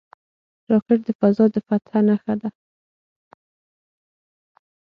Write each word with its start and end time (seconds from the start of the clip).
راکټ 0.69 0.99
د 1.05 1.09
فضا 1.19 1.45
د 1.53 1.55
فتح 1.67 1.93
نښه 2.07 2.33
ده 2.41 2.49